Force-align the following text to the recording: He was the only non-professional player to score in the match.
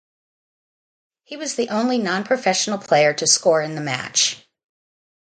He 1.25 1.37
was 1.37 1.53
the 1.53 1.69
only 1.69 1.99
non-professional 1.99 2.79
player 2.79 3.13
to 3.13 3.27
score 3.27 3.61
in 3.61 3.75
the 3.75 3.81
match. 3.81 4.43